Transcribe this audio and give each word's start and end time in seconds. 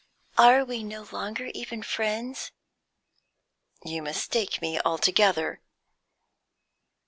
Are 0.39 0.65
we 0.65 0.81
no 0.83 1.07
longer 1.11 1.51
even 1.53 1.83
friends?" 1.83 2.51
"You 3.85 4.01
mistake 4.01 4.59
me 4.59 4.79
altogether." 4.83 5.61